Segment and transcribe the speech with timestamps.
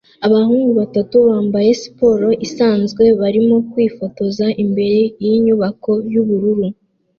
[0.25, 6.65] Abahungu batatu bambaye siporo isanzwe barimo kwifotoza imbere yinyubako yubururu